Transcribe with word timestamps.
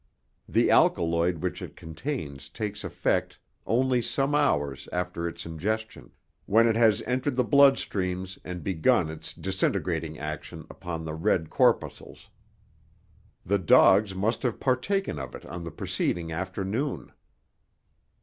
The 0.49 0.71
alkaloid 0.71 1.43
which 1.43 1.61
it 1.61 1.75
contains 1.75 2.49
takes 2.49 2.83
effect 2.83 3.37
only 3.67 4.01
some 4.01 4.33
hours 4.33 4.89
after 4.91 5.27
its 5.27 5.45
ingestion, 5.45 6.09
when 6.47 6.67
it 6.67 6.75
has 6.75 7.03
entered 7.03 7.35
the 7.35 7.43
blood 7.43 7.77
streams 7.77 8.39
and 8.43 8.63
begun 8.63 9.11
its 9.11 9.31
disintegrating 9.31 10.17
action 10.17 10.65
upon 10.71 11.05
the 11.05 11.13
red 11.13 11.51
corpuscles. 11.51 12.29
The 13.45 13.59
dogs 13.59 14.15
must 14.15 14.41
have 14.41 14.59
partaken 14.59 15.19
of 15.19 15.35
it 15.35 15.45
on 15.45 15.63
the 15.63 15.69
preceding 15.71 16.31
afternoon. 16.31 17.11